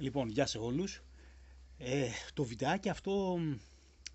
[0.00, 1.02] Λοιπόν, γεια σε όλους.
[1.78, 3.38] Ε, το βιντεάκι αυτό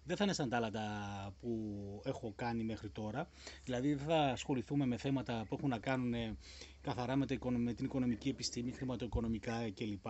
[0.04, 3.29] δεν θα είναι σαν τα άλλα τα που έχω κάνει μέχρι τώρα.
[3.63, 6.38] Δηλαδή δεν θα ασχοληθούμε με θέματα που έχουν να κάνουν ε,
[6.81, 10.05] καθαρά με, το, με την οικονομική επιστήμη, χρηματοοικονομικά κλπ.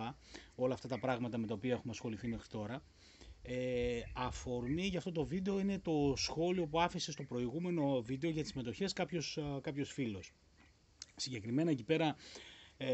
[0.54, 2.82] Όλα αυτά τα πράγματα με τα οποία έχουμε ασχοληθεί μέχρι τώρα.
[3.42, 8.42] Ε, αφορμή για αυτό το βίντεο είναι το σχόλιο που άφησε στο προηγούμενο βίντεο για
[8.42, 10.32] τις μετοχές κάποιος, κάποιος φίλος.
[11.16, 12.16] Συγκεκριμένα εκεί πέρα
[12.76, 12.86] ε,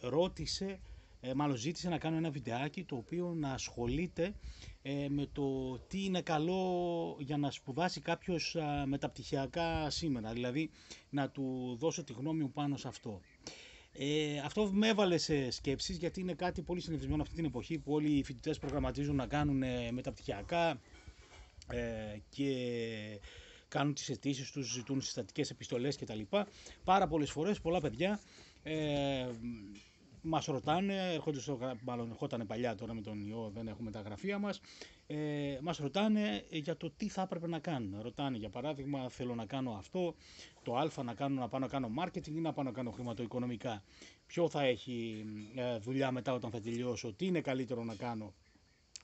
[0.00, 0.80] ρώτησε
[1.20, 4.34] ε, μάλλον ζήτησε να κάνω ένα βιντεάκι το οποίο να ασχολείται
[4.82, 8.56] ε, με το τι είναι καλό για να σπουδάσει κάποιος
[8.86, 10.70] μεταπτυχιακά σήμερα, δηλαδή
[11.10, 13.20] να του δώσω τη γνώμη μου πάνω σε αυτό.
[13.92, 17.92] Ε, αυτό με έβαλε σε σκέψεις γιατί είναι κάτι πολύ συνηθισμένο αυτή την εποχή που
[17.92, 20.80] όλοι οι φοιτητές προγραμματίζουν να κάνουν ε, μεταπτυχιακά
[21.70, 22.54] ε, και
[23.68, 26.20] κάνουν τις αιτήσεις τους, ζητούν συστατικές επιστολές κτλ.
[26.84, 28.20] Πάρα πολλές φορές πολλά παιδιά
[28.62, 29.26] ε,
[30.22, 34.38] Μας ρωτάνε, έρχονται στο, μάλλον ερχόταν παλιά τώρα με τον ιό, δεν έχουμε τα γραφεία
[34.38, 34.60] μας.
[35.06, 38.00] Ε, μας ρωτάνε για το τι θα έπρεπε να κάνουν.
[38.02, 40.14] Ρωτάνε για παράδειγμα, θέλω να κάνω αυτό,
[40.62, 43.82] το Α να, κάνω, να πάω να κάνω marketing ή να πάω να κάνω χρηματοοικονομικά.
[44.26, 48.34] Ποιο θα έχει ε, δουλειά μετά όταν θα τελειώσω, τι είναι καλύτερο να κάνω,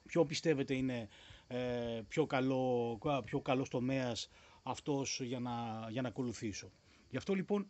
[0.07, 1.09] ποιο πιστεύετε είναι
[1.47, 4.29] ε, πιο, καλό, πιο καλός τομέας
[4.63, 6.71] αυτός για να, για να ακολουθήσω.
[7.11, 7.67] Γι' αυτό λοιπόν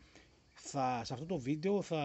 [0.59, 1.99] θα, σε αυτό το βίντεο θα,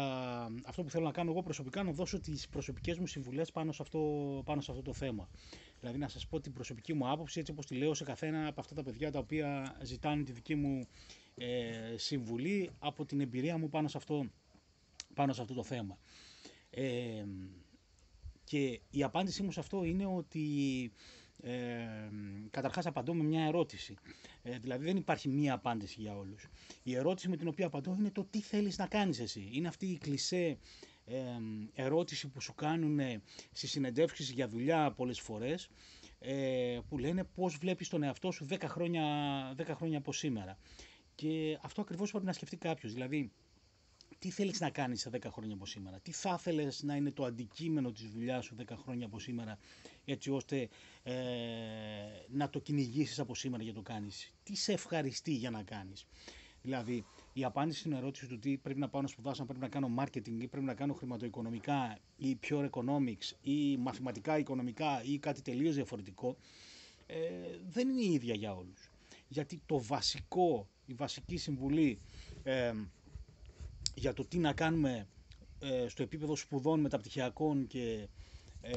[0.66, 3.82] αυτό που θέλω να κάνω εγώ προσωπικά να δώσω τις προσωπικές μου συμβουλές πάνω σε
[3.82, 4.00] αυτό,
[4.46, 5.30] πάνω σε αυτό το θέμα.
[5.80, 8.60] Δηλαδή να σας πω την προσωπική μου άποψη έτσι όπως τη λέω σε καθένα από
[8.62, 10.88] αυτά τα παιδιά τα οποία ζητάνε τη δική μου
[11.36, 14.26] ε, συμβουλή από την εμπειρία μου πάνω σε αυτό,
[15.14, 15.98] πάνω σε αυτό το θέμα.
[16.70, 17.24] Ε,
[18.44, 20.42] και η απάντησή μου σε αυτό είναι ότι
[21.44, 22.10] ε,
[22.52, 23.96] καταρχάς απαντώ με μια ερώτηση.
[24.44, 26.48] Ε, δηλαδή δεν υπάρχει μία απάντηση για όλους.
[26.84, 29.50] Η ερώτηση με την οποία απαντώ είναι το τι θέλεις να κάνεις εσύ.
[29.52, 30.58] Είναι αυτή η κλισέ
[31.06, 31.18] ε,
[31.74, 33.00] ερώτηση που σου κάνουν
[33.52, 35.70] στις συνεντεύξεις για δουλειά πολλές φορές
[36.20, 39.04] ε, που λένε πώς βλέπεις τον εαυτό σου 10 χρόνια,
[39.58, 40.58] 10 χρόνια από σήμερα.
[41.16, 42.94] Και αυτό ακριβώς πρέπει να σκεφτεί κάποιος.
[42.94, 43.32] Δηλαδή
[44.20, 47.24] τι θέλεις να κάνεις σε 10 χρόνια από σήμερα, τι θα ήθελες να είναι το
[47.26, 49.58] αντικείμενο της δουλειάς σου 10 χρόνια από σήμερα;
[50.06, 50.70] Έτσι ώστε
[51.04, 51.14] ε,
[52.30, 56.06] να το κυνηγήσεις από σήμερα για το κάνεις, τι σε ευχαριστεί για να κάνεις;
[56.62, 59.68] Δηλαδή, η απάντηση στην ερώτηση του τι πρέπει να πάω να σπουδάσω, αν πρέπει να
[59.70, 65.42] κάνω marketing ή πρέπει να κάνω χρηματοοικονομικά ή pure economics ή μαθηματικά οικονομικά ή κάτι
[65.42, 66.38] τελείως διαφορετικό,
[67.06, 67.18] ε,
[67.70, 68.92] δεν είναι η ίδια για όλους.
[69.28, 72.00] Γιατί το βασικό, η βασική συμβουλή
[72.44, 72.74] ε,
[73.96, 75.08] για το τι να κάνουμε
[75.60, 78.08] ε, στο επίπεδο σπουδών μεταπτυχιακών και,
[78.62, 78.72] ε,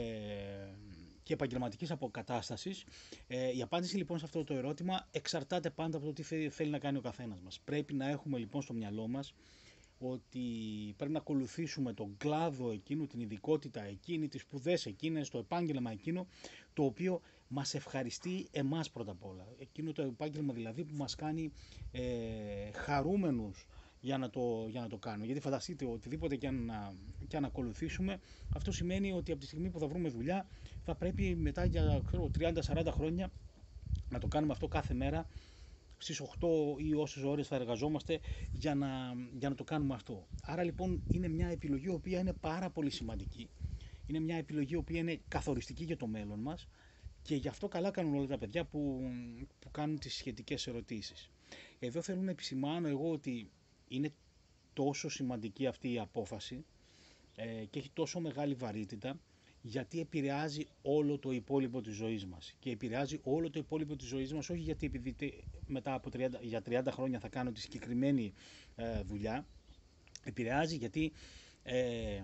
[1.25, 2.85] και επαγγελματικής αποκατάστασης.
[3.27, 6.79] Ε, η απάντηση λοιπόν σε αυτό το ερώτημα εξαρτάται πάντα από το τι θέλει να
[6.79, 7.61] κάνει ο καθένας μας.
[7.65, 9.35] Πρέπει να έχουμε λοιπόν στο μυαλό μας
[9.99, 10.41] ότι
[10.97, 16.27] πρέπει να ακολουθήσουμε τον κλάδο εκείνου, την ειδικότητα εκείνη, τις σπουδές εκείνες, το επάγγελμα εκείνο,
[16.73, 19.47] το οποίο μας ευχαριστεί εμάς πρώτα απ' όλα.
[19.59, 21.53] Εκείνο το επάγγελμα δηλαδή που μας κάνει
[21.93, 22.03] ε,
[22.73, 23.67] χαρούμενους
[24.05, 25.25] για να το, για να το κάνουμε.
[25.27, 26.71] Γιατί φανταστείτε οτιδήποτε και αν,
[27.29, 28.21] και αν ακολουθήσουμε,
[28.55, 30.47] αυτό σημαίνει ότι από τη στιγμή που θα βρούμε δουλειά
[30.83, 32.03] θα πρέπει μετά για
[32.39, 33.31] 30-40 χρόνια
[34.09, 35.27] να το κάνουμε αυτό κάθε μέρα
[35.99, 36.27] στις 8
[36.77, 38.21] ή όσες ώρες θα εργαζόμαστε
[38.53, 38.89] για να,
[39.39, 40.27] για να το κάνουμε αυτό.
[40.43, 43.49] Άρα λοιπόν είναι μια επιλογή η οποία είναι πάρα πολύ σημαντική.
[44.07, 46.69] Είναι μια επιλογή η οποία είναι καθοριστική για το μέλλον μας
[47.23, 49.01] και γι' αυτό καλά κάνουν όλα τα παιδιά που,
[49.59, 51.31] που κάνουν τις σχετικές ερωτήσεις.
[51.79, 53.51] Εδώ θέλω να επισημάνω εγώ ότι
[53.95, 54.13] είναι
[54.73, 56.65] τόσο σημαντική αυτή η απόφαση
[57.35, 59.21] ε, και έχει τόσο μεγάλη βαρύτητα
[59.63, 64.33] γιατί επηρεάζει όλο το υπόλοιπο της ζωής μας και επηρεάζει όλο το υπόλοιπο της ζωής
[64.33, 65.15] μας όχι γιατί επειδή
[65.67, 68.33] μετά από 30, για 30 χρόνια θα κάνω τη συγκεκριμένη
[68.77, 69.47] ε, δουλειά
[70.25, 71.13] επηρεάζει γιατί
[71.63, 72.23] ε,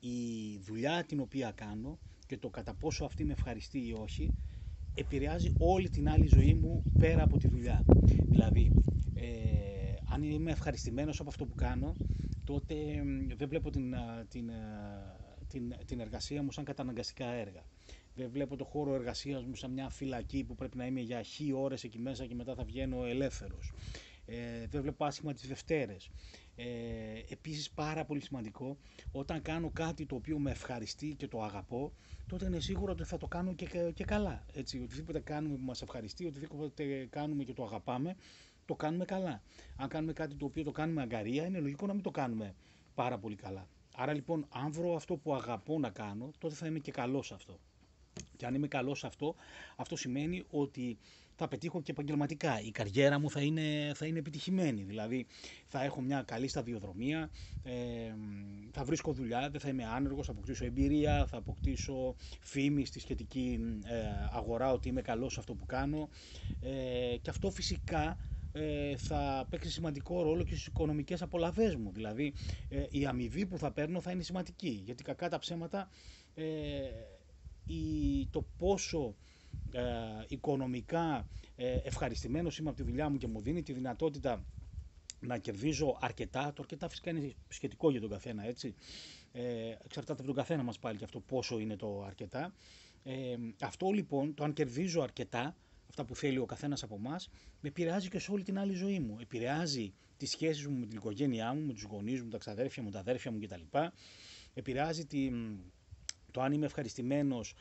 [0.00, 4.34] η δουλειά την οποία κάνω και το κατά πόσο αυτή με ευχαριστεί ή όχι
[4.94, 7.84] επηρεάζει όλη την άλλη ζωή μου πέρα από τη δουλειά.
[8.28, 8.72] Δηλαδή,
[9.14, 9.57] ε,
[10.10, 11.94] αν είμαι ευχαριστημένος από αυτό που κάνω,
[12.44, 12.74] τότε
[13.36, 13.94] δεν βλέπω την,
[14.28, 14.50] την,
[15.48, 17.62] την, την εργασία μου σαν καταναγκαστικά έργα.
[18.14, 21.52] Δεν βλέπω το χώρο εργασίας μου σαν μια φυλακή που πρέπει να είμαι για χι
[21.52, 23.72] ώρες εκεί μέσα και μετά θα βγαίνω ελεύθερος.
[24.26, 26.10] Ε, δεν βλέπω άσχημα τις Δευτέρες.
[26.56, 26.64] Ε,
[27.28, 28.78] επίσης πάρα πολύ σημαντικό,
[29.12, 31.92] όταν κάνω κάτι το οποίο με ευχαριστεί και το αγαπώ,
[32.26, 34.44] τότε είναι σίγουρο ότι θα το κάνω και, και καλά.
[34.52, 38.14] Έτσι, οτιδήποτε κάνουμε που μας ευχαριστεί, οτιδήποτε κάνουμε και το αγαπάμε,
[38.68, 39.42] το κάνουμε καλά.
[39.76, 42.54] Αν κάνουμε κάτι το οποίο το κάνουμε αγκαρία, είναι λογικό να μην το κάνουμε
[42.94, 43.66] πάρα πολύ καλά.
[43.96, 47.34] Άρα λοιπόν, αν βρω αυτό που αγαπώ να κάνω, τότε θα είμαι και καλός σε
[47.34, 47.58] αυτό.
[48.36, 49.34] Και αν είμαι καλός σε αυτό,
[49.76, 50.98] αυτό σημαίνει ότι
[51.34, 52.60] θα πετύχω και επαγγελματικά.
[52.60, 54.82] Η καριέρα μου θα είναι, θα είναι επιτυχημένη.
[54.82, 55.26] Δηλαδή
[55.66, 57.30] θα έχω μια καλή σταδιοδρομία,
[57.62, 57.72] ε,
[58.72, 63.58] θα βρίσκω δουλειά, δεν θα είμαι άνεργος, θα αποκτήσω εμπειρία, θα αποκτήσω φήμη στη σχετική
[63.84, 66.08] ε, αγορά ότι είμαι καλός σε αυτό που κάνω.
[66.60, 68.16] Ε, και αυτό φυσικά
[68.52, 71.90] ε, θα παίξει σημαντικό ρόλο και στις οικονομικές απολαβές μου.
[71.92, 72.32] Δηλαδή
[72.68, 74.82] ε, η αμοιβή που θα παίρνω θα είναι σημαντική.
[74.84, 75.88] Γιατί κακά τα ψέματα
[76.34, 76.44] ε,
[77.66, 79.14] η, το πόσο
[79.72, 79.82] ε,
[80.28, 84.44] οικονομικά ε, ευχαριστημένος είμαι από τη δουλειά μου και μου δίνει τη δυνατότητα
[85.20, 86.52] να κερδίζω αρκετά.
[86.52, 88.74] Το αρκετά φυσικά είναι σχετικό για τον καθένα, έτσι.
[89.32, 89.42] Ε,
[89.84, 92.54] εξαρτάται από τον καθένα μας πάλι και αυτό πόσο είναι το αρκετά.
[93.02, 95.56] Ε, αυτό λοιπόν, το αν κερδίζω αρκετά,
[95.88, 97.28] αυτά που θέλει ο καθένας από εμάς,
[97.60, 99.16] με επηρεάζει και σε όλη την άλλη ζωή μου.
[99.20, 102.90] Επηρεάζει τις σχέσεις μου με την οικογένειά μου, με τους γονείς μου, τα ξαδέρφια μου,
[102.90, 103.78] τα αδέρφια μου κτλ.
[104.54, 105.30] Επηρεάζει τη,
[106.30, 107.54] το αν είμαι ευχαριστημένος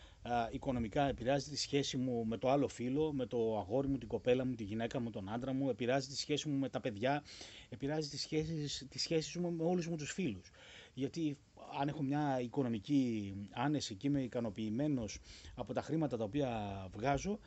[0.51, 4.45] οικονομικά επηρεάζει τη σχέση μου με το άλλο φίλο, με το αγόρι μου, την κοπέλα
[4.45, 7.23] μου, τη γυναίκα μου, τον άντρα μου, επηρεάζει τη σχέση μου με τα παιδιά,
[7.69, 10.49] επηρεάζει τη σχέση, τη σχέση μου με όλους μου τους φίλους.
[10.93, 11.37] Γιατί
[11.79, 15.19] αν έχω μια οικονομική άνεση και είμαι ικανοποιημένος
[15.55, 16.49] από τα χρήματα τα οποία
[16.91, 17.37] βγάζω, ε,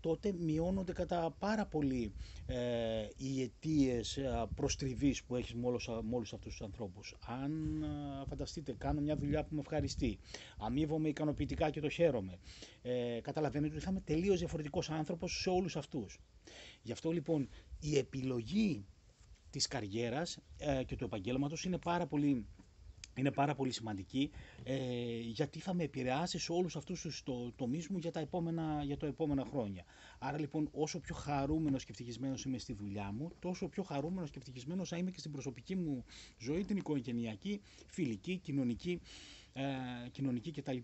[0.00, 2.12] τότε μειώνονται κατά πάρα πολύ
[2.46, 2.56] ε,
[3.16, 4.18] οι αιτίες
[4.54, 7.16] προστριβής που έχεις με όλους, με όλους αυτούς τους ανθρώπους.
[7.26, 7.84] Αν
[8.28, 10.18] φανταστείτε, κάνω μια δουλειά που με ευχαριστεί,
[10.58, 12.38] αμείβομαι ικανοποιητικά και το χαίρομαι,
[12.82, 16.18] ε, καταλαβαίνετε ότι θα είμαι τελείως διαφορετικός άνθρωπος σε όλους αυτούς.
[16.82, 17.48] Γι' αυτό λοιπόν
[17.80, 18.84] η επιλογή
[19.50, 22.46] της καριέρας ε, και του επαγγέλματος είναι πάρα πολύ
[23.18, 24.30] είναι πάρα πολύ σημαντική
[24.64, 24.76] ε,
[25.20, 28.96] γιατί θα με επηρεάσεις σε όλους αυτούς τους το, τομείς μου για τα, επόμενα, για
[28.96, 29.84] τα επόμενα χρόνια.
[30.18, 34.38] Άρα λοιπόν όσο πιο χαρούμενος και ευτυχισμένος είμαι στη δουλειά μου, τόσο πιο χαρούμενος και
[34.38, 36.04] ευτυχισμένος θα είμαι και στην προσωπική μου
[36.38, 39.00] ζωή, την οικογενειακή, φιλική, κοινωνική,
[39.52, 39.62] ε,
[40.10, 40.76] κοινωνική κτλ.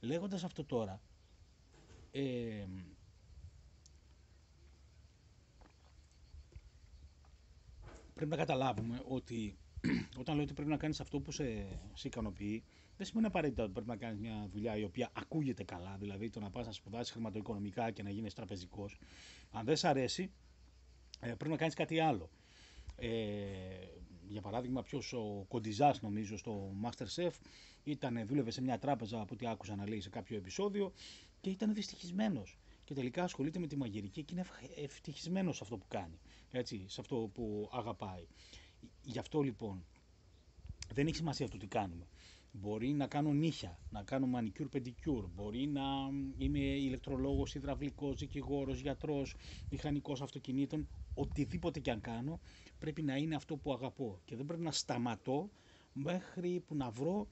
[0.00, 1.00] Λέγοντας αυτό τώρα,
[2.10, 2.66] ε,
[8.14, 9.56] πρέπει να καταλάβουμε ότι
[10.18, 12.62] όταν λέω ότι πρέπει να κάνεις αυτό που σε, σε ικανοποιεί,
[12.96, 15.96] δεν σημαίνει απαραίτητα ότι πρέπει να κάνεις μια δουλειά η οποία ακούγεται καλά.
[15.98, 18.98] Δηλαδή το να πας να σπουδάσεις χρηματοοικονομικά και να γίνεις τραπεζικός.
[19.50, 20.30] Αν δεν σ' αρέσει,
[21.20, 22.30] ε, πρέπει να κάνεις κάτι άλλο.
[22.96, 23.08] Ε,
[24.28, 27.30] για παράδειγμα, ποιος ο Κοντιζάς, νομίζω, στο Masterchef,
[27.84, 30.92] ήταν, δούλευε σε μια τράπεζα από ό,τι άκουσα να λέει σε κάποιο επεισόδιο
[31.40, 32.58] και ήταν δυστυχισμένος.
[32.84, 34.46] Και τελικά ασχολείται με τη μαγειρική και είναι
[34.76, 36.18] ευτυχισμένος σε αυτό που κάνει.
[36.50, 38.26] Έτσι, σε αυτό που αγαπάει.
[39.04, 39.84] Γι' αυτό λοιπόν
[40.92, 42.06] δεν έχει σημασία αυτό τι κάνουμε.
[42.54, 45.82] Μπορεί να κάνω νύχια, να κάνω μανικιούρ πεντικιούρ, μπορεί να
[46.38, 49.34] είμαι ηλεκτρολόγος, υδραυλικός, δικηγόρος, γιατρός,
[49.70, 52.40] μηχανικός αυτοκινήτων, οτιδήποτε και αν κάνω
[52.78, 55.50] πρέπει να είναι αυτό που αγαπώ και δεν πρέπει να σταματώ
[55.92, 57.26] μέχρι που να βρω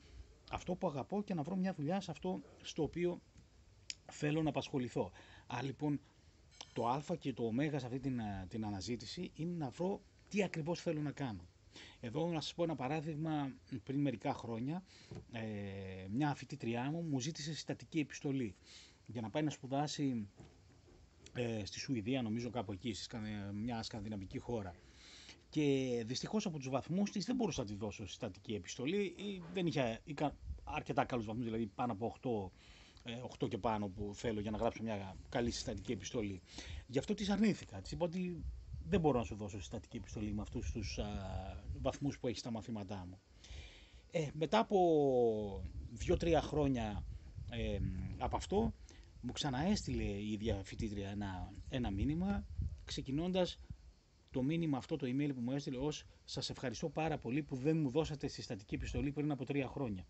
[0.51, 3.21] αυτό που αγαπώ και να βρω μια δουλειά σε αυτό στο οποίο
[4.13, 5.11] θέλω να απασχοληθώ.
[5.47, 6.01] Άρα λοιπόν
[6.73, 10.01] το α και το ω σε αυτή την, την αναζήτηση είναι να βρω
[10.31, 11.49] τι ακριβώς θέλω να κάνω.
[12.01, 13.53] Εδώ να σας πω ένα παράδειγμα,
[13.85, 14.83] πριν μερικά χρόνια,
[15.33, 15.41] ε,
[16.11, 18.55] μια φοιτήτριά μου μου ζήτησε συστατική επιστολή
[19.07, 20.29] για να πάει να σπουδάσει
[21.35, 23.09] ε, στη Σουηδία, νομίζω κάπου εκεί, σε
[23.55, 24.75] μια σκανδιναβική χώρα.
[25.49, 29.15] Και δυστυχώς από τους βαθμούς της δεν μπορούσα να τη δώσω συστατική επιστολή.
[29.53, 30.01] Δεν είχε
[30.65, 32.51] αρκετά καλούς βαθμούς, δηλαδή πάνω από 8,
[33.39, 36.41] 8 ε, και πάνω που θέλω για να γράψω μια καλή συστατική επιστολή.
[36.87, 37.81] Γι' αυτό της αρνήθηκα.
[37.81, 38.45] Της είπα ότι
[38.91, 41.07] δεν μπορώ να σου δώσω συστατική επιστολή με αυτούς τους α,
[41.81, 43.21] βαθμούς που έχεις στα μαθήματά μου.
[44.11, 44.79] Ε, μετά από
[45.91, 47.05] δύο-τρία χρόνια
[47.51, 47.79] ε,
[48.19, 48.75] από αυτό,
[49.21, 52.47] μου ξαναέστειλε η ίδια φοιτήτρια ένα, ένα μήνυμα,
[52.85, 53.61] ξεκινώντας
[54.31, 57.77] το μήνυμα αυτό, το email που μου έστειλε ως «Σας ευχαριστώ πάρα πολύ που δεν
[57.77, 60.07] μου δώσατε συστατική επιστολή πριν από τρία χρόνια».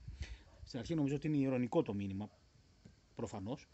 [0.62, 2.30] Στην αρχή νομίζω ότι είναι ηρωνικό το μήνυμα,
[3.14, 3.68] προφανώς,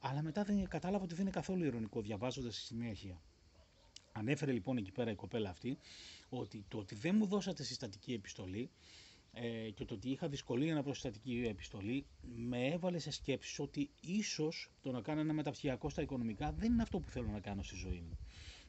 [0.00, 3.22] αλλά μετά δεν κατάλαβα ότι δεν είναι καθόλου ηρωνικό διαβάζοντας στη συνέχεια.
[4.12, 5.78] Ανέφερε λοιπόν εκεί πέρα η κοπέλα αυτή
[6.28, 8.70] ότι το ότι δεν μου δώσατε συστατική επιστολή
[9.32, 13.90] ε, και το ότι είχα δυσκολία να βρω συστατική επιστολή με έβαλε σε σκέψεις ότι
[14.00, 17.62] ίσως το να κάνω ένα μεταπτυχιακό στα οικονομικά δεν είναι αυτό που θέλω να κάνω
[17.62, 18.18] στη ζωή μου.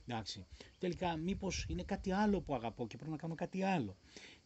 [0.07, 0.45] Εντάξει.
[0.79, 3.97] Τελικά, μήπως είναι κάτι άλλο που αγαπώ και πρέπει να κάνω κάτι άλλο.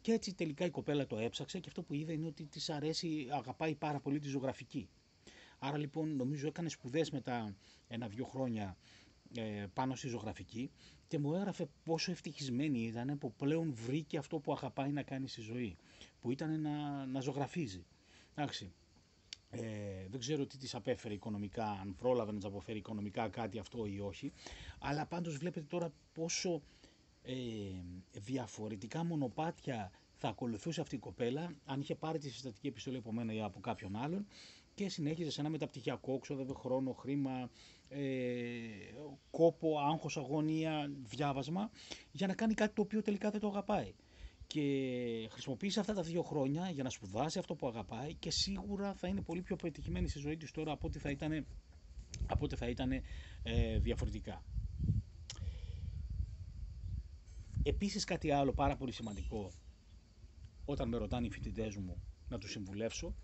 [0.01, 3.27] Και έτσι τελικά η κοπέλα το έψαξε και αυτό που είδε είναι ότι της αρέσει,
[3.31, 4.89] αγαπάει πάρα πολύ τη ζωγραφική.
[5.59, 7.55] Άρα λοιπόν νομίζω έκανε σπουδές μετά
[7.87, 8.96] ένα-δύο χρόνια ε,
[9.73, 10.71] πάνω στη ζωγραφική
[11.07, 15.41] και μου έγραφε πόσο ευτυχισμένη ήταν που πλέον βρήκε αυτό που αγαπάει να κάνει στη
[15.41, 15.75] ζωή,
[16.21, 17.85] που ήταν να, να ζωγραφίζει.
[18.35, 18.71] Εντάξει.
[19.49, 19.59] Ε,
[20.09, 23.99] δεν ξέρω τι της απέφερε οικονομικά, αν πρόλαβε να της αποφέρει οικονομικά κάτι αυτό ή
[23.99, 24.31] όχι,
[24.79, 26.61] αλλά πάντως βλέπετε τώρα πόσο
[27.23, 27.33] ε,
[28.11, 33.33] διαφορετικά μονοπάτια θα ακολουθούσε αυτή η κοπέλα αν είχε πάρει τη συστατική επιστολή από μένα
[33.33, 34.25] ή από κάποιον άλλον
[34.77, 37.49] και συνέχιζε σε ένα μεταπτυχιακό, ξόδευε χρόνο, χρήμα,
[37.89, 37.99] ε,
[39.31, 41.69] κόπο, άγχος, αγωνία, διάβασμα,
[42.11, 43.93] για να κάνει κάτι το οποίο τελικά δεν το αγαπάει.
[44.47, 44.61] Και
[45.31, 49.21] χρησιμοποίησε αυτά τα δύο χρόνια για να σπουδάσει αυτό που αγαπάει και σίγουρα θα είναι
[49.21, 51.45] πολύ πιο πετυχημένη στη ζωή της τώρα από ό,τι θα ήταν,
[52.27, 52.91] από ό,τι θα ήταν
[53.43, 54.43] ε, διαφορετικά.
[57.63, 59.51] Επίσης κάτι άλλο πάρα πολύ σημαντικό
[60.65, 63.15] όταν με ρωτάνε οι φοιτητές μου να τους συμβουλεύσω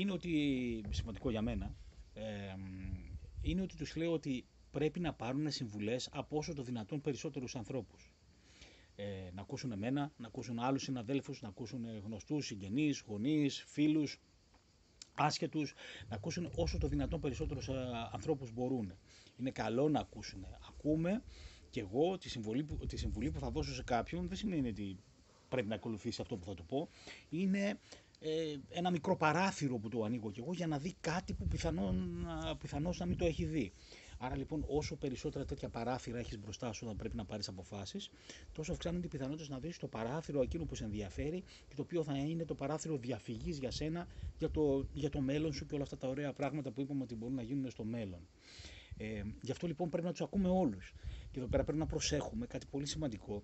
[0.00, 1.74] είναι ότι, σημαντικό για μένα,
[2.14, 2.22] ε,
[3.40, 8.10] είναι ότι τους λέω ότι πρέπει να πάρουν συμβουλές από όσο το δυνατόν περισσότερους ανθρώπους.
[8.96, 14.20] Ε, να ακούσουν εμένα, να ακούσουν άλλους συναδέλφους, να ακούσουν γνωστούς, συγγενείς, γονείς, φίλους,
[15.14, 15.74] άσχετους,
[16.08, 17.72] να ακούσουν όσο το δυνατόν περισσότερους ε,
[18.12, 18.92] ανθρώπους μπορούν.
[19.36, 20.46] Είναι καλό να ακούσουν.
[20.68, 21.22] Ακούμε
[21.70, 24.98] και εγώ τη συμβουλή, που, τη συμβουλή που θα δώσω σε κάποιον δεν σημαίνει ότι
[25.48, 26.88] πρέπει να ακολουθήσει αυτό που θα του πω.
[27.28, 27.78] Είναι
[28.20, 32.26] ε, ένα μικρό παράθυρο που το ανοίγω κι εγώ για να δει κάτι που πιθανόν,
[32.58, 33.72] πιθανώς να μην το έχει δει.
[34.18, 38.10] Άρα λοιπόν, όσο περισσότερα τέτοια παράθυρα έχεις μπροστά σου όταν πρέπει να πάρεις αποφάσεις,
[38.52, 42.02] τόσο αυξάνονται οι πιθανότητες να δει το παράθυρο εκείνο που σε ενδιαφέρει και το οποίο
[42.02, 44.06] θα είναι το παράθυρο διαφυγής για σένα,
[44.38, 47.14] για το, για το μέλλον σου και όλα αυτά τα ωραία πράγματα που είπαμε ότι
[47.14, 48.20] μπορούν να γίνουν στο μέλλον.
[48.96, 50.94] Ε, γι' αυτό λοιπόν πρέπει να τους ακούμε όλους.
[51.30, 53.42] Και εδώ πέρα πρέπει να προσέχουμε κάτι πολύ σημαντικό,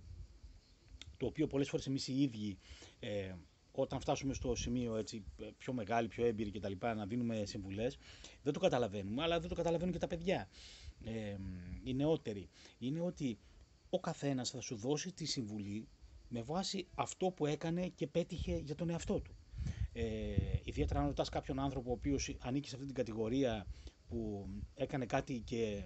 [1.16, 2.58] το οποίο πολλές φορές εμείς οι ίδιοι
[3.00, 3.34] ε,
[3.80, 5.24] όταν φτάσουμε στο σημείο έτσι,
[5.58, 6.72] πιο μεγάλη, πιο έμπειρη κτλ.
[6.96, 7.98] να δίνουμε συμβουλές,
[8.42, 10.48] δεν το καταλαβαίνουμε, αλλά δεν το καταλαβαίνουν και τα παιδιά.
[11.04, 11.36] Ε,
[11.84, 12.48] οι νεότεροι.
[12.78, 13.38] Είναι ότι
[13.90, 15.88] ο καθένας θα σου δώσει τη συμβουλή
[16.28, 19.34] με βάση αυτό που έκανε και πέτυχε για τον εαυτό του.
[19.92, 20.04] Ε,
[20.64, 23.66] ιδιαίτερα αν ρωτάς κάποιον άνθρωπο ο οποίος ανήκει σε αυτή την κατηγορία
[24.08, 25.84] που έκανε κάτι και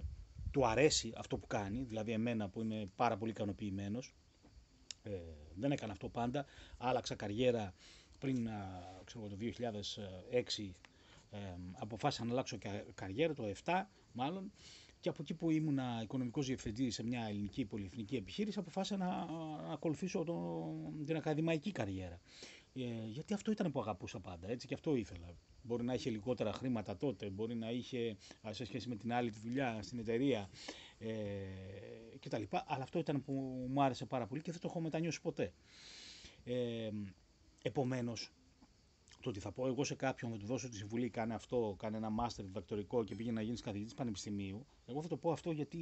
[0.51, 4.13] του αρέσει αυτό που κάνει, δηλαδή εμένα που είμαι πάρα πολύ ικανοποιημένος,
[5.11, 5.21] ε,
[5.55, 6.45] δεν έκανα αυτό πάντα.
[6.77, 7.73] Άλλαξα καριέρα
[8.19, 8.49] πριν
[9.05, 9.35] ξέρω, το
[10.59, 10.71] 2006.
[11.31, 11.37] Ε,
[11.73, 12.57] αποφάσισα να αλλάξω
[12.95, 14.51] καριέρα το 2007 μάλλον
[14.99, 19.25] και από εκεί που ήμουν οικονομικός διευθυντής σε μια ελληνική πολυεθνική επιχείρηση αποφάσισα να,
[19.67, 20.65] να ακολουθήσω το,
[21.05, 22.19] την ακαδημαϊκή καριέρα.
[22.73, 25.27] Ε, γιατί αυτό ήταν που αγαπούσα πάντα, έτσι και αυτό ήθελα.
[25.61, 28.17] Μπορεί να είχε λιγότερα χρήματα τότε, μπορεί να είχε
[28.49, 30.49] σε σχέση με την άλλη τη δουλειά στην εταιρεία
[30.99, 31.13] ε,
[32.19, 32.43] κτλ.
[32.65, 35.53] Αλλά αυτό ήταν που μου άρεσε πάρα πολύ και δεν το έχω μετανιώσει ποτέ.
[36.43, 36.89] Ε,
[37.67, 38.31] Επομένως,
[39.21, 41.97] το ότι θα πω εγώ σε κάποιον να του δώσω τη συμβουλή, κάνε αυτό, κάνε
[41.97, 45.79] ένα μάστερ διδακτορικό και πήγαινε να γίνεις καθηγητής πανεπιστημίου, εγώ θα το πω αυτό γιατί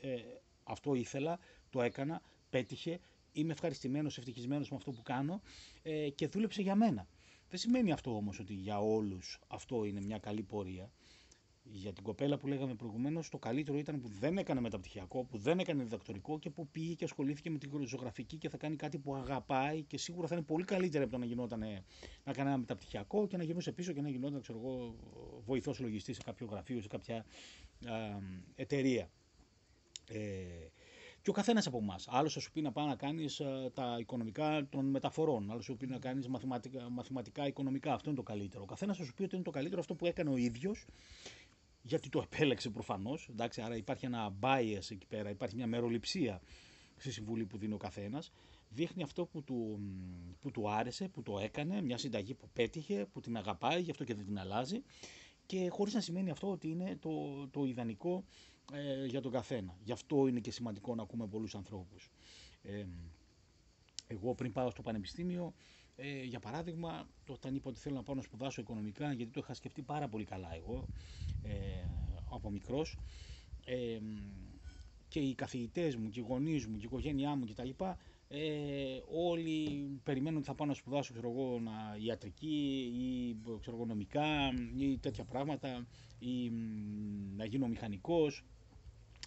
[0.00, 0.16] ε,
[0.62, 1.38] αυτό ήθελα,
[1.70, 3.00] το έκανα, πέτυχε,
[3.32, 5.40] είμαι ευχαριστημένος, ευτυχισμένος με αυτό που κάνω
[5.82, 7.08] ε, και δούλεψε για μένα.
[7.48, 10.90] Δεν σημαίνει αυτό όμως ότι για όλους αυτό είναι μια καλή πορεία
[11.72, 15.58] για την κοπέλα που λέγαμε προηγουμένως, το καλύτερο ήταν που δεν έκανε μεταπτυχιακό, που δεν
[15.58, 19.14] έκανε διδακτορικό και που πήγε και ασχολήθηκε με την ζωγραφική και θα κάνει κάτι που
[19.14, 21.60] αγαπάει και σίγουρα θα είναι πολύ καλύτερο από το να γινόταν
[22.24, 24.94] να κάνει ένα μεταπτυχιακό και να γινούσε πίσω και να γινόταν ξέρω εγώ,
[25.44, 27.94] βοηθός λογιστής σε κάποιο γραφείο, σε κάποια α,
[28.54, 29.10] εταιρεία.
[30.08, 30.18] Ε,
[31.26, 32.06] και ο καθένας από εμάς.
[32.10, 33.40] Άλλος θα σου πει να πάει να κάνεις
[33.74, 35.50] τα οικονομικά των μεταφορών.
[35.50, 37.94] Άλλος θα σου πει να κάνεις μαθηματικά, μαθηματικά, οικονομικά.
[37.94, 38.62] Αυτό είναι το καλύτερο.
[38.62, 40.86] Ο καθένας θα σου πει ότι είναι το καλύτερο αυτό που έκανε ο ίδιος
[41.86, 43.30] γιατί το επέλεξε προφανώς.
[43.64, 46.40] Άρα υπάρχει ένα bias εκεί πέρα, υπάρχει μια μεροληψία
[46.96, 48.32] στη συμβουλή που δίνει ο καθένας.
[48.68, 49.80] Δείχνει αυτό που του,
[50.40, 54.04] που του άρεσε, που το έκανε, μια συνταγή που πέτυχε, που την αγαπάει, γι' αυτό
[54.04, 54.82] και δεν την αλλάζει.
[55.46, 57.10] Και χωρίς να σημαίνει αυτό ότι είναι το,
[57.48, 58.24] το ιδανικό
[58.72, 59.78] ε, για τον καθένα.
[59.84, 62.10] Γι' αυτό είναι και σημαντικό να ακούμε πολλούς ανθρώπους.
[62.62, 62.84] Ε,
[64.06, 65.54] εγώ πριν πάω στο πανεπιστήμιο,
[65.96, 69.54] ε, για παράδειγμα, όταν είπα ότι θέλω να πάω να σπουδάσω οικονομικά, γιατί το είχα
[69.54, 70.86] σκεφτεί πάρα πολύ καλά εγώ
[71.42, 71.54] ε,
[72.30, 72.98] από μικρός,
[73.64, 73.98] ε,
[75.08, 77.68] και οι καθηγητές μου και οι γονείς μου και η οικογένειά μου κτλ.
[78.28, 83.86] Ε, όλοι περιμένουν ότι θα πάω να σπουδάσω ξέρω εγώ, να, ιατρική ή ξέρω εγώ,
[83.86, 84.24] νομικά
[84.78, 85.86] ή τέτοια πράγματα
[86.18, 86.50] ή
[87.36, 88.44] να γίνω μηχανικός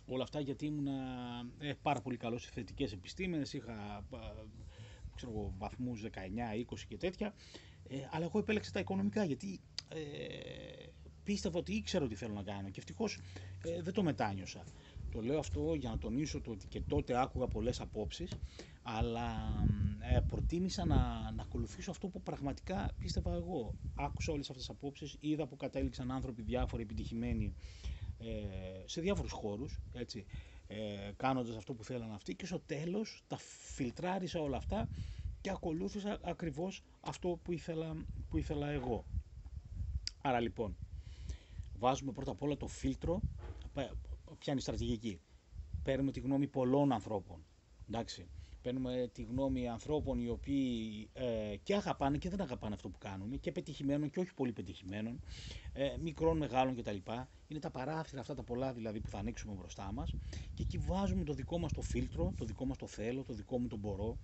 [0.08, 0.88] όλα αυτά γιατί ήμουν
[1.60, 4.06] ε, πάρα πολύ καλός σε θετικές επιστήμες είχα
[5.20, 6.10] ξέρω εγώ, βαθμούς 19,
[6.74, 7.34] 20 και τέτοια.
[7.90, 9.60] Ε, αλλά εγώ επέλεξα τα οικονομικά γιατί
[9.90, 10.00] ε,
[11.24, 13.20] πίστευα ότι ήξερα τι θέλω να κάνω και ευτυχώς
[13.66, 14.64] ε, δεν το μετάνιωσα.
[15.12, 18.32] Το λέω αυτό για να τονίσω το ότι και τότε άκουγα πολλές απόψεις,
[18.82, 19.32] αλλά
[20.16, 23.74] ε, προτίμησα να, να ακολουθήσω αυτό που πραγματικά πίστευα εγώ.
[23.96, 27.54] Άκουσα όλες αυτές τις απόψεις, είδα που κατέληξαν άνθρωποι διάφοροι επιτυχημένοι
[28.20, 28.26] ε,
[28.86, 30.26] σε διάφορους χώρους, έτσι,
[30.72, 33.38] ε, κάνοντας αυτό που θέλαν αυτοί και στο τέλος τα
[33.76, 34.88] φιλτράρισα όλα αυτά
[35.42, 39.06] και ακολούθησα ακριβώς αυτό που ήθελα, που ήθελα εγώ.
[40.22, 40.76] Άρα λοιπόν,
[41.78, 43.22] βάζουμε πρώτα απ' όλα το φίλτρο,
[44.40, 45.20] ποια είναι η στρατηγική.
[45.84, 47.46] Παίρνουμε τη γνώμη πολλών ανθρώπων.
[47.90, 48.28] Εντάξει.
[48.62, 53.40] παίρνουμε τη γνώμη ανθρώπων οι οποίοι ε, και αγαπάνε και δεν αγαπάνε αυτό που κάνουν
[53.40, 55.20] και πετυχημένων και όχι πολύ πετυχημένων,
[55.74, 56.98] ε, μικρών, μεγάλων κτλ.
[57.50, 60.13] Είναι τα παράθυρα αυτά τα πολλά δηλαδή που θα ανοίξουμε μπροστά μας
[60.53, 63.60] και εκεί βάζουμε το δικό μας το φίλτρο, το δικό μας το θέλω, το δικό
[63.60, 64.18] μου το μπορώ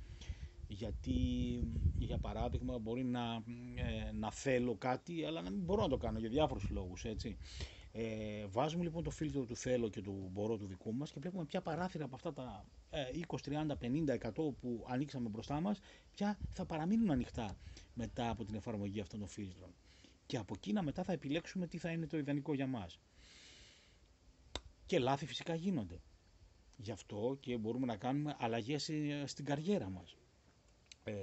[0.68, 1.14] γιατί
[1.98, 3.44] για παράδειγμα μπορεί να,
[3.76, 7.38] ε, να θέλω κάτι αλλά να μην μπορώ να το κάνω για διάφορους λόγους έτσι.
[7.92, 11.46] Ε, βάζουμε λοιπόν το φίλτρο του θέλω και του μπορώ του δικού μας και βλέπουμε
[11.46, 12.66] ποια παράθυρα από αυτά τα
[13.28, 15.80] 20, 30, 50, 100 που ανοίξαμε μπροστά μας
[16.12, 17.58] ποια θα παραμείνουν ανοιχτά
[17.94, 19.70] μετά από την εφαρμογή αυτών των φίλτρων.
[20.26, 23.00] Και από εκείνα μετά θα επιλέξουμε τι θα είναι το ιδανικό για μας.
[24.86, 26.02] Και λάθη φυσικά γίνονται.
[26.78, 30.16] Γι' αυτό και μπορούμε να κάνουμε αλλαγές ε, στην καριέρα μας.
[31.04, 31.14] Ε,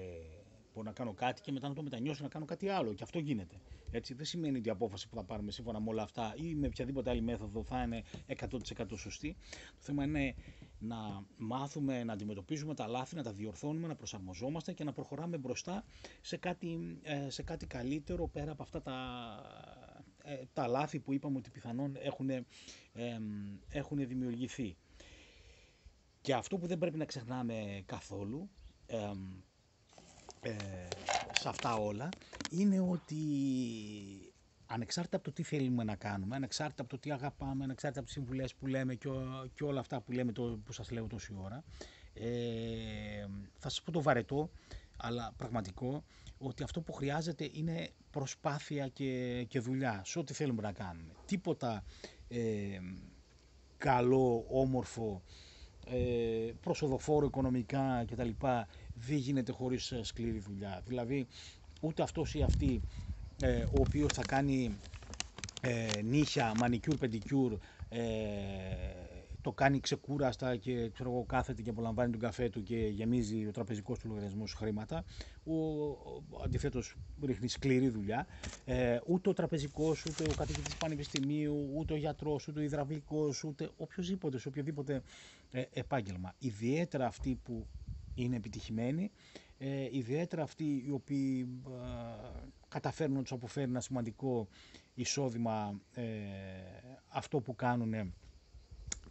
[0.74, 2.94] μπορώ να κάνω κάτι και μετά να το μετανιώσω να κάνω κάτι άλλο.
[2.94, 3.60] Και αυτό γίνεται.
[3.94, 6.66] Έτσι, δεν σημαίνει ότι η απόφαση που θα πάρουμε σύμφωνα με όλα αυτά ή με
[6.66, 8.02] οποιαδήποτε άλλη μέθοδο θα είναι
[8.38, 9.36] 100% σωστή.
[9.50, 10.34] Το θέμα είναι
[10.78, 10.96] να
[11.36, 15.84] μάθουμε να αντιμετωπίζουμε τα λάθη, να τα διορθώνουμε, να προσαρμοζόμαστε και να προχωράμε μπροστά
[16.20, 18.92] σε κάτι, ε, σε κάτι καλύτερο πέρα από αυτά τα,
[19.88, 19.91] ε,
[20.52, 22.44] τα λάθη που είπαμε ότι πιθανόν έχουν, ε,
[23.68, 24.76] έχουν δημιουργηθεί.
[26.20, 28.50] Και αυτό που δεν πρέπει να ξεχνάμε καθόλου
[30.40, 30.52] ε,
[31.32, 32.08] σε αυτά όλα
[32.50, 33.16] είναι ότι
[34.66, 38.12] ανεξάρτητα από το τι θέλουμε να κάνουμε, ανεξάρτητα από το τι αγαπάμε, ανεξάρτητα από τις
[38.12, 39.08] συμβουλές που λέμε και,
[39.54, 41.64] και όλα αυτά που λέμε το, που σας λέω τόση ώρα,
[42.14, 43.26] ε,
[43.58, 44.50] θα σας πω το βαρετό,
[45.02, 46.04] αλλά πραγματικό,
[46.38, 51.12] ότι αυτό που χρειάζεται είναι προσπάθεια και, και δουλειά σε ό,τι θέλουμε να κάνουμε.
[51.26, 51.84] Τίποτα
[52.28, 52.78] ε,
[53.78, 55.22] καλό, όμορφο,
[55.86, 58.28] ε, προσοδοφόρο οικονομικά κτλ.
[58.94, 60.82] δεν γίνεται χωρίς ε, σκληρή δουλειά.
[60.86, 61.26] Δηλαδή
[61.80, 62.80] ούτε αυτός ή αυτή
[63.42, 64.78] ε, ο οποίος θα κάνει
[65.60, 68.00] ε, νύχια, μανικιούρ, πεντικιούρ, ε,
[69.42, 73.50] το κάνει ξεκούραστα και ξέρω εγώ, κάθεται και απολαμβάνει τον καφέ του και γεμίζει ο
[73.50, 75.04] τραπεζικός του λογαριασμός χρήματα.
[75.44, 78.26] Ο, ο, αντιθέτως ρίχνει σκληρή δουλειά.
[78.64, 83.70] Ε, ούτε ο τραπεζικός, ούτε ο καθηγητής πανεπιστημίου, ούτε ο γιατρός, ούτε ο υδραυλικός, ούτε
[83.76, 85.02] οποιοδήποτε, σε οποιοδήποτε
[85.50, 86.34] ε, επάγγελμα.
[86.38, 87.66] Ιδιαίτερα αυτοί που
[88.14, 89.10] είναι επιτυχημένοι,
[89.58, 94.48] ε, ιδιαίτερα αυτοί οι οποίοι ε, καταφέρνουν να τους αποφέρει ένα σημαντικό
[94.94, 96.02] εισόδημα ε,
[97.08, 98.12] αυτό που κάνουν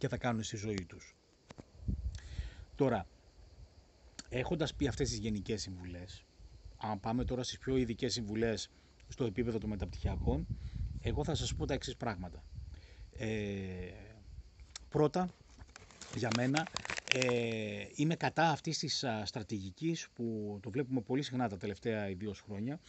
[0.02, 1.16] και θα κάνουν στη ζωή τους.
[2.74, 3.06] Τώρα,
[4.28, 6.24] έχοντας πει αυτές τις γενικές συμβουλές,
[6.76, 8.70] αν πάμε τώρα στις πιο ειδικές συμβουλές
[9.08, 10.46] στο επίπεδο των μεταπτυχιακών,
[11.00, 12.44] εγώ θα σας πω τα εξής πράγματα.
[13.16, 13.28] Ε,
[14.88, 15.30] πρώτα,
[16.16, 16.66] για μένα,
[17.14, 22.34] ε, είμαι κατά αυτής της α, στρατηγικής που το βλέπουμε πολύ συχνά τα τελευταία δύο
[22.44, 22.80] χρόνια,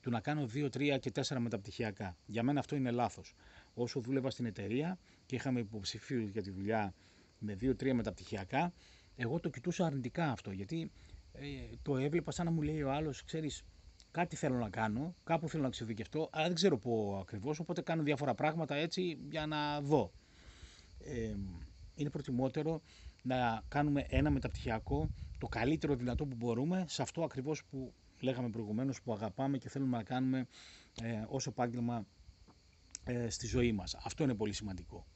[0.00, 2.16] του να κάνω 2, 3 και 4 μεταπτυχιακά.
[2.26, 3.34] Για μένα αυτό είναι λάθος.
[3.82, 6.94] Όσο δούλευα στην εταιρεία και είχαμε υποψηφίου για τη δουλειά
[7.38, 8.72] με 2-3 μεταπτυχιακά,
[9.16, 10.90] εγώ το κοιτούσα αρνητικά αυτό, γιατί
[11.32, 11.44] ε,
[11.82, 13.64] το έβλεπα σαν να μου λέει ο άλλος, ξέρεις,
[14.10, 18.02] κάτι θέλω να κάνω, κάπου θέλω να εξειδικευτώ, αλλά δεν ξέρω πού ακριβώς, οπότε κάνω
[18.02, 20.12] διάφορα πράγματα έτσι για να δω.
[20.98, 21.34] Ε,
[21.94, 22.80] είναι προτιμότερο
[23.22, 29.02] να κάνουμε ένα μεταπτυχιακό, το καλύτερο δυνατό που μπορούμε, σε αυτό ακριβώς που λέγαμε προηγουμένως,
[29.02, 30.46] που αγαπάμε και θέλουμε να κάνουμε
[31.02, 32.02] ε, ως επάγγελμα ε,
[33.28, 33.94] στη ζωή μας.
[33.94, 35.06] Αυτό είναι πολύ σημαντικό.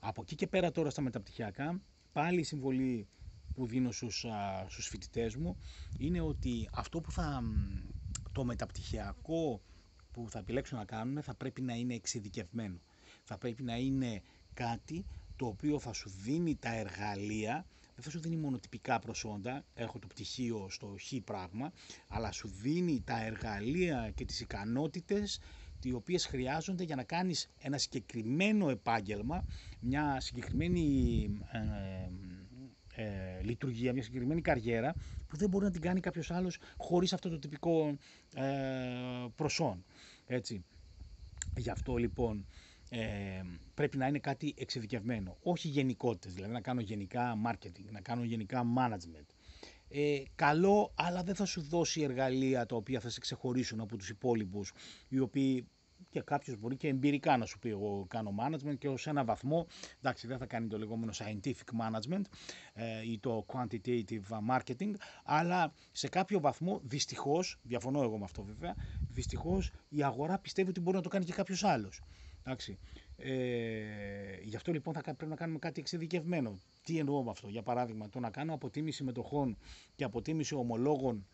[0.00, 1.80] Από εκεί και πέρα τώρα στα μεταπτυχιακά,
[2.12, 3.08] πάλι η συμβολή
[3.54, 5.56] που δίνω στους, α, στους φοιτητές μου
[5.98, 7.42] είναι ότι αυτό που θα,
[8.32, 9.60] το μεταπτυχιακό
[10.12, 12.80] που θα επιλέξουν να κάνουν θα πρέπει να είναι εξειδικευμένο.
[13.24, 14.22] Θα πρέπει να είναι
[14.54, 15.04] κάτι
[15.36, 20.06] το οποίο θα σου δίνει τα εργαλεία, δεν θα σου δίνει μονοτυπικά προσόντα, έχω το
[20.06, 21.72] πτυχίο στο χ πράγμα,
[22.08, 25.40] αλλά σου δίνει τα εργαλεία και τις ικανότητες
[25.86, 29.44] οι οποίες χρειάζονται για να κάνεις ένα συγκεκριμένο επάγγελμα,
[29.80, 34.94] μια συγκεκριμένη ε, ε, λειτουργία, μια συγκεκριμένη καριέρα
[35.26, 37.96] που δεν μπορεί να την κάνει κάποιος άλλος χωρίς αυτό το τυπικό
[38.34, 38.44] ε,
[39.34, 39.84] προσόν.
[40.26, 40.64] Έτσι.
[41.56, 42.46] Γι' αυτό λοιπόν
[42.90, 43.42] ε,
[43.74, 45.36] πρέπει να είναι κάτι εξειδικευμένο.
[45.42, 49.26] Όχι γενικότητες, δηλαδή να κάνω γενικά marketing, να κάνω γενικά management.
[49.88, 54.08] Ε, καλό, αλλά δεν θα σου δώσει εργαλεία τα οποία θα σε ξεχωρίσουν από τους
[54.08, 54.72] υπόλοιπους,
[55.08, 55.66] οι οποίοι
[56.16, 59.66] και κάποιος μπορεί και εμπειρικά να σου πει: Εγώ κάνω management και ως ένα βαθμό,
[59.98, 62.22] εντάξει, δεν θα κάνει το λεγόμενο scientific management
[62.72, 64.92] ε, ή το quantitative marketing,
[65.24, 68.74] αλλά σε κάποιο βαθμό δυστυχώς, διαφωνώ εγώ με αυτό βέβαια,
[69.08, 72.02] δυστυχώς η αγορά πιστεύει ότι μπορεί να το κάνει και κάποιος άλλος.
[72.42, 72.78] Εντάξει.
[73.16, 73.32] Ε,
[74.42, 76.58] γι' αυτό λοιπόν θα πρέπει να κάνουμε κάτι εξειδικευμένο.
[76.82, 79.56] Τι εννοώ με αυτό, για παράδειγμα, το να κάνω αποτίμηση μετοχών
[79.94, 81.26] και αποτίμηση ομολόγων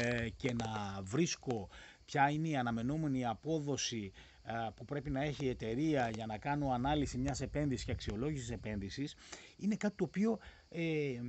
[0.00, 1.68] ε, και να βρίσκω
[2.06, 6.70] ποια είναι η αναμενόμενη απόδοση ε, που πρέπει να έχει η εταιρεία για να κάνω
[6.70, 9.14] ανάλυση μιας επένδυσης και αξιολόγησης επένδυσης,
[9.56, 10.38] είναι κάτι το οποίο
[10.68, 11.20] ε,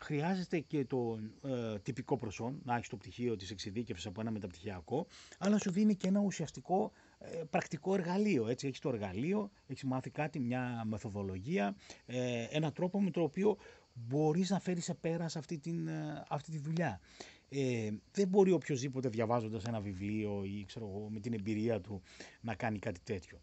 [0.00, 5.06] χρειάζεται και το ε, τυπικό προσόν, να έχεις το πτυχίο της εξειδίκευσης από ένα μεταπτυχιακό,
[5.38, 8.48] αλλά σου δίνει και ένα ουσιαστικό ε, πρακτικό εργαλείο.
[8.48, 13.56] Έτσι, έχεις το εργαλείο, έχεις μάθει κάτι, μια μεθοδολογία, ε, ένα τρόπο με το οποίο
[13.92, 17.00] μπορείς να φέρεις σε πέρα σε αυτή, την, ε, αυτή τη δουλειά.
[17.48, 22.02] Ε, δεν μπορεί οποιοδήποτε διαβάζοντας ένα βιβλίο ή ξέρω με την εμπειρία του
[22.40, 23.40] να κάνει κάτι τέτοιο.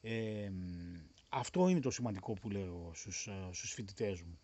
[0.00, 0.50] Ε,
[1.28, 4.38] αυτό είναι το σημαντικό που λέω στους, στους φοιτητές μου.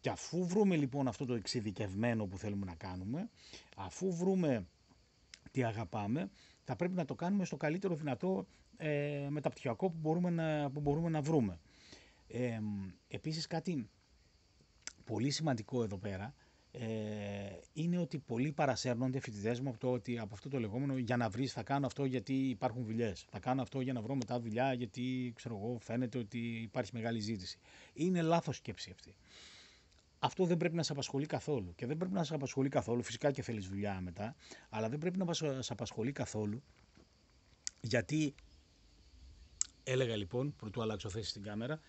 [0.00, 3.30] Και αφού βρούμε λοιπόν αυτό το εξειδικευμένο που θέλουμε να κάνουμε,
[3.76, 4.66] αφού βρούμε
[5.50, 6.30] τι αγαπάμε,
[6.64, 8.46] θα πρέπει να το κάνουμε στο καλύτερο δυνατό
[8.76, 11.60] ε, μεταπτυχιακό που μπορούμε να, που μπορούμε να βρούμε.
[12.28, 12.58] Ε,
[13.08, 13.88] επίσης κάτι
[15.04, 16.34] πολύ σημαντικό εδώ πέρα
[16.78, 16.86] ε,
[17.72, 21.28] είναι ότι πολλοί παρασέρνονται φοιτητές μου από, το, ότι, από αυτό το λεγόμενο για να
[21.28, 23.24] βρεις, θα κάνω αυτό γιατί υπάρχουν δουλειές.
[23.30, 27.20] Θα κάνω αυτό για να βρω μετά δουλειά γιατί ξέρω εγώ, φαίνεται ότι υπάρχει μεγάλη
[27.20, 27.58] ζήτηση.
[27.94, 29.14] Είναι λάθος σκέψη αυτή
[30.24, 31.74] αυτό δεν πρέπει να σε απασχολεί καθόλου.
[31.74, 34.36] Και δεν πρέπει να σε απασχολεί καθόλου, φυσικά και θέλεις δουλειά μετά,
[34.68, 35.32] αλλά δεν πρέπει να
[35.62, 36.62] σε απασχολεί καθόλου,
[37.80, 38.34] γιατί
[39.82, 41.80] έλεγα λοιπόν, πρωτού αλλάξω θέση στην κάμερα,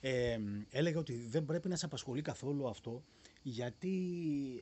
[0.00, 0.38] ε,
[0.70, 3.04] έλεγα ότι δεν πρέπει να σε απασχολεί καθόλου αυτό,
[3.46, 3.94] γιατί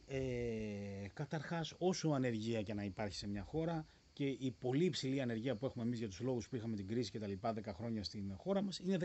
[0.07, 5.57] ε, καταρχάς όσο ανεργία και να υπάρχει σε μια χώρα και η πολύ υψηλή ανεργία
[5.57, 8.05] που έχουμε εμείς για τους λόγους που είχαμε την κρίση και τα λοιπά 10 χρόνια
[8.05, 8.99] στην χώρα μας είναι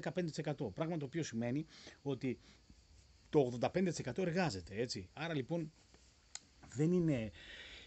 [0.44, 0.74] 15%.
[0.74, 1.66] Πράγμα το οποίο σημαίνει
[2.02, 2.40] ότι
[3.30, 5.10] το 85% εργάζεται, έτσι.
[5.14, 5.72] Άρα λοιπόν
[6.76, 7.32] δεν είναι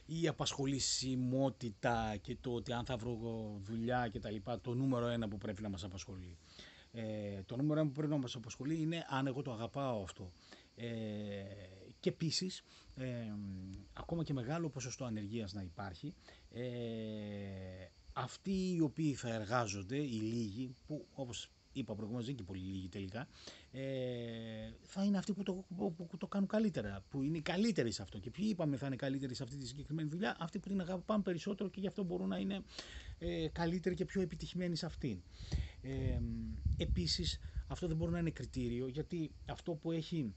[0.06, 3.18] η απασχολησιμότητα και το ότι αν θα βρω
[3.62, 6.36] δουλειά και τα λοιπά το νούμερο ένα που πρέπει να μας απασχολεί.
[6.92, 10.32] Ε, το νούμερο ένα που πρέπει να μας απασχολεί είναι αν εγώ το αγαπάω αυτό.
[10.74, 10.88] Ε,
[12.00, 12.62] και επίσης,
[12.96, 13.06] ε,
[13.92, 16.14] ακόμα και μεγάλο ποσοστό ανεργίας να υπάρχει,
[16.52, 16.60] ε,
[18.12, 22.62] αυτοί οι οποίοι θα εργάζονται, οι λίγοι, που όπως είπα προηγουμένως δεν είναι και πολύ
[22.72, 23.28] λίγοι τελικά,
[23.72, 23.80] ε,
[24.82, 28.18] θα είναι αυτοί που το, που, το κάνουν καλύτερα, που είναι οι καλύτεροι σε αυτό.
[28.18, 31.22] Και ποιοι είπαμε θα είναι καλύτεροι σε αυτή τη συγκεκριμένη δουλειά, αυτοί που την αγαπάνε
[31.22, 32.62] περισσότερο και γι' αυτό μπορούν να είναι
[33.18, 35.22] ε, καλύτεροι και πιο επιτυχημένοι σε αυτήν.
[35.82, 36.20] Ε,
[36.76, 40.34] επίσης, αυτό δεν μπορεί να είναι κριτήριο, γιατί αυτό που έχει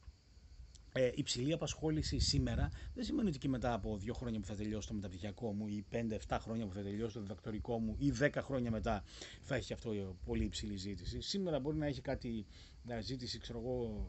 [0.96, 4.88] ε, υψηλή απασχόληση σήμερα δεν σημαίνει ότι και μετά από δύο χρόνια που θα τελειώσω
[4.88, 5.86] το μεταπτυχιακό μου ή
[6.28, 9.04] 5-7 χρόνια που θα τελειώσω το διδακτορικό μου ή 10 χρόνια μετά
[9.42, 11.22] θα έχει αυτό πολύ υψηλή ζήτηση.
[11.22, 12.46] Σήμερα μπορεί να έχει κάτι
[12.84, 14.08] να ζήτηση, ξέρω εγώ,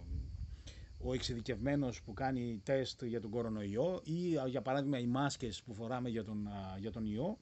[0.99, 6.09] ο εξειδικευμένος που κάνει τεστ για τον κορονοϊό ή για παράδειγμα οι μάσκες που φοράμε
[6.09, 7.39] για τον, για τον ιό,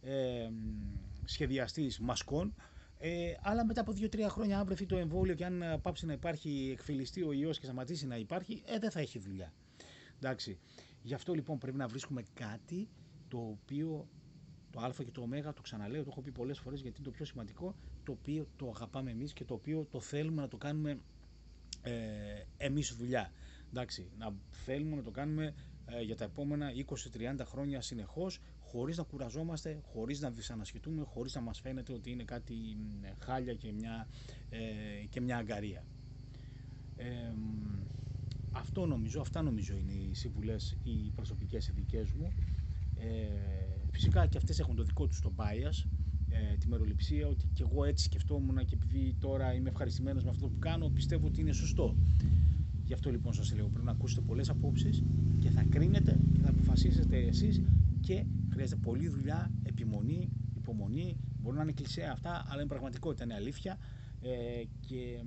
[0.00, 0.48] ε,
[1.24, 2.54] σχεδιαστής μασκών
[2.98, 6.12] ε, αλλά μετά από 2-3 χρόνια, αν βρεθεί το εμβόλιο και αν ε, πάψει να
[6.12, 9.52] υπάρχει, εκφυλιστεί ο ιός και σταματήσει να υπάρχει, ε, δεν θα έχει δουλειά.
[10.16, 10.58] Εντάξει.
[11.02, 12.88] Γι' αυτό λοιπόν πρέπει να βρίσκουμε κάτι
[13.28, 14.08] το οποίο
[14.70, 17.12] το α και το ω, το ξαναλέω, το έχω πει πολλές φορές γιατί είναι το
[17.12, 20.98] πιο σημαντικό, το οποίο το αγαπάμε εμείς και το οποίο το θέλουμε να το κάνουμε
[21.82, 21.92] ε,
[22.56, 23.32] εμείς δουλειά.
[23.70, 25.54] Εντάξει, να θέλουμε να το κάνουμε
[25.86, 26.70] ε, για τα επόμενα
[27.38, 28.40] 20-30 χρόνια συνεχώς
[28.74, 32.54] χωρίς να κουραζόμαστε, χωρίς να δυσανασχετούμε, χωρίς να μας φαίνεται ότι είναι κάτι
[33.18, 34.08] χάλια και μια,
[34.50, 34.58] ε,
[35.08, 35.84] και μια αγκαρία.
[36.96, 37.32] Ε,
[38.52, 42.32] αυτό νομίζω, αυτά νομίζω είναι οι συμβουλές, οι προσωπικές ειδικέ μου.
[42.98, 45.86] Ε, φυσικά και αυτές έχουν το δικό τους το bias,
[46.28, 50.46] ε, τη μεροληψία, ότι και εγώ έτσι σκεφτόμουν και επειδή τώρα είμαι ευχαριστημένος με αυτό
[50.48, 51.96] που κάνω, πιστεύω ότι είναι σωστό.
[52.84, 55.02] Γι' αυτό λοιπόν σας λέω, πρέπει να ακούσετε πολλές απόψεις
[55.38, 57.62] και θα κρίνετε και θα αποφασίσετε εσείς
[58.00, 58.24] και
[58.54, 61.16] χρειάζεται πολλή δουλειά, επιμονή, υπομονή.
[61.40, 63.78] Μπορεί να είναι κλεισέ αυτά, αλλά είναι πραγματικότητα, είναι αλήθεια
[64.20, 65.24] ε, και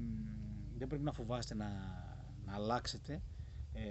[0.77, 1.67] δεν πρέπει να φοβάστε να,
[2.45, 3.21] να αλλάξετε,
[3.73, 3.83] ε,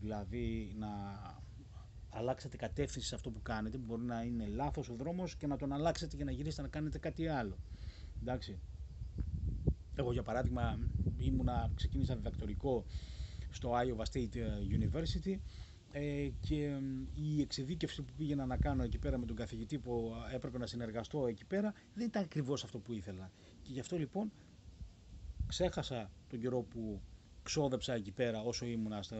[0.00, 0.88] δηλαδή να
[2.10, 5.72] αλλάξετε κατεύθυνση σε αυτό που κάνετε, μπορεί να είναι λάθος ο δρόμος και να τον
[5.72, 7.56] αλλάξετε και να γυρίσετε να κάνετε κάτι άλλο.
[8.20, 8.58] Εντάξει.
[9.96, 10.78] Εγώ για παράδειγμα
[11.18, 12.84] ήμουνα, ξεκίνησα διδακτορικό
[13.50, 14.36] στο Iowa State
[14.78, 15.38] University
[15.96, 16.80] ε, και
[17.14, 21.26] η εξειδίκευση που πήγαινα να κάνω εκεί πέρα με τον καθηγητή που έπρεπε να συνεργαστώ
[21.26, 23.30] εκεί πέρα δεν ήταν ακριβώς αυτό που ήθελα.
[23.62, 24.32] Και γι' αυτό λοιπόν
[25.46, 27.00] ξέχασα τον καιρό που
[27.42, 29.16] ξόδεψα εκεί πέρα όσο ήμουνα στο,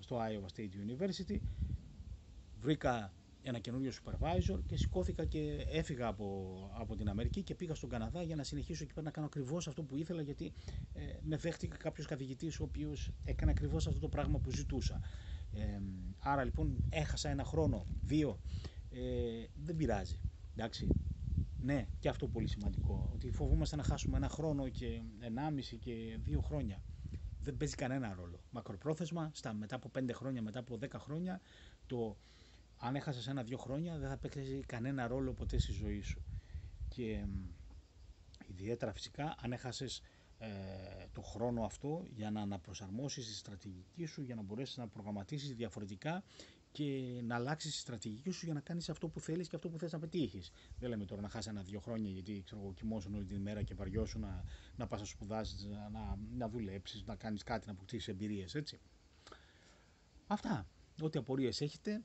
[0.00, 1.38] στο Iowa State University,
[2.60, 7.88] βρήκα ένα καινούριο supervisor και σηκώθηκα και έφυγα από, από την Αμερική και πήγα στον
[7.88, 10.52] Καναδά για να συνεχίσω εκεί πέρα να κάνω ακριβώς αυτό που ήθελα γιατί
[10.94, 15.00] ε, με δέχτηκα κάποιος καθηγητής ο οποίος έκανε ακριβώς αυτό το πράγμα που ζητούσα.
[15.54, 15.80] Ε,
[16.18, 18.40] άρα λοιπόν έχασα ένα χρόνο, δύο,
[18.90, 20.20] ε, δεν πειράζει.
[20.56, 20.88] Εντάξει.
[21.62, 23.10] Ναι, και αυτό πολύ σημαντικό.
[23.14, 26.82] Ότι φοβούμαστε να χάσουμε ένα χρόνο και ενάμιση και δύο χρόνια.
[27.40, 28.40] Δεν παίζει κανένα ρόλο.
[28.50, 31.40] Μακροπρόθεσμα, στα, μετά από πέντε χρόνια, μετά από δέκα χρόνια,
[31.86, 32.16] το
[32.78, 36.22] αν έχασες ένα-δύο χρόνια δεν θα παίξει κανένα ρόλο ποτέ στη ζωή σου.
[36.88, 37.24] Και
[38.46, 40.02] ιδιαίτερα φυσικά αν έχασες ε,
[41.12, 46.22] το χρόνο αυτό για να αναπροσαρμόσεις τη στρατηγική σου, για να μπορέσεις να προγραμματίσεις διαφορετικά
[46.72, 49.78] και να αλλάξεις τη στρατηγική σου για να κάνεις αυτό που θέλεις και αυτό που
[49.78, 50.50] θες να πετύχεις.
[50.78, 53.74] Δεν λέμε τώρα να χάσει ένα-δύο χρόνια γιατί ξέρω εγώ, κοιμώσουν όλη την ημέρα και
[53.74, 54.44] βαριώσουν να,
[54.76, 58.80] να πας να σπουδάσεις, να, να, να δουλέψεις, να κάνεις κάτι, να αποκτήσεις εμπειρίες, έτσι.
[60.26, 60.66] Αυτά.
[61.02, 62.02] Ό,τι απορίες έχετε,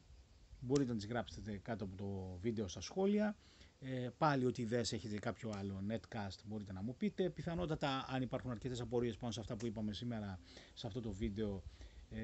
[0.60, 3.36] μπορείτε να τις γράψετε κάτω από το βίντεο στα σχόλια.
[3.80, 7.30] Ε, πάλι ό,τι ιδέες έχετε κάποιο άλλο netcast μπορείτε να μου πείτε.
[7.30, 10.40] Πιθανότατα αν υπάρχουν αρκετές απορίες πάνω σε αυτά που είπαμε σήμερα
[10.74, 11.63] σε αυτό το βίντεο
[12.10, 12.22] ε,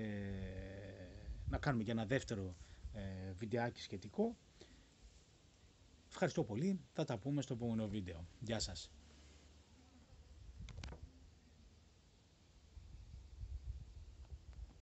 [1.50, 2.56] να κάνουμε και ένα δεύτερο
[2.94, 4.38] ε, βιντεάκι σχετικό.
[6.10, 6.80] Ευχαριστώ πολύ.
[6.94, 8.26] Θα τα πούμε στο επόμενο βίντεο.
[8.40, 8.92] Γεια σας.